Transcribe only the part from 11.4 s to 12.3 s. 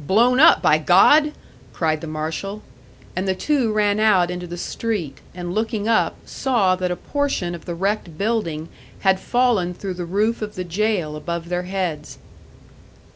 their heads.